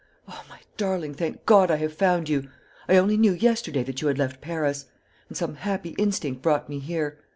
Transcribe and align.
O, 0.27 0.43
my 0.49 0.59
darling, 0.77 1.13
thank 1.13 1.45
God 1.45 1.69
I 1.69 1.75
have 1.75 1.93
found 1.93 2.27
you! 2.27 2.49
I 2.89 2.97
only 2.97 3.17
knew 3.17 3.33
yesterday 3.33 3.83
that 3.83 4.01
you 4.01 4.07
had 4.07 4.17
left 4.17 4.41
Paris; 4.41 4.85
and 5.29 5.37
some 5.37 5.53
happy 5.57 5.93
instinct 5.99 6.41
brought 6.41 6.67
me 6.67 6.79
here. 6.79 7.19